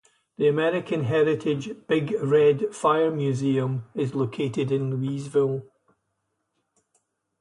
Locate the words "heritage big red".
1.03-2.73